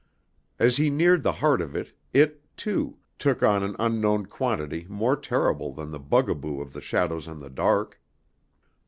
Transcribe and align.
As 0.57 0.77
he 0.77 0.89
neared 0.89 1.21
the 1.21 1.31
heart 1.45 1.61
of 1.61 1.75
it, 1.75 1.93
it, 2.11 2.41
too, 2.57 2.97
took 3.19 3.43
on 3.43 3.61
an 3.61 3.75
unknown 3.77 4.25
quantity 4.25 4.87
more 4.89 5.15
terrible 5.15 5.71
than 5.73 5.91
the 5.91 5.99
bugaboo 5.99 6.59
of 6.59 6.73
the 6.73 6.81
shadows 6.81 7.27
and 7.27 7.39
the 7.39 7.51
dark. 7.51 8.01